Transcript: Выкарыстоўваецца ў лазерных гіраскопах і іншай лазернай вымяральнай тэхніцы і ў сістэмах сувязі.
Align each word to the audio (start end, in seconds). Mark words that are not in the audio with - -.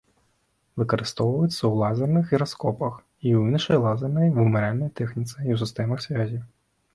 Выкарыстоўваецца 0.81 1.55
ў 1.55 1.69
лазерных 1.81 2.31
гіраскопах 2.35 2.95
і 3.33 3.35
іншай 3.51 3.77
лазернай 3.85 4.33
вымяральнай 4.39 4.89
тэхніцы 5.03 5.35
і 5.35 5.37
ў 5.37 5.57
сістэмах 5.65 5.99
сувязі. 6.09 6.41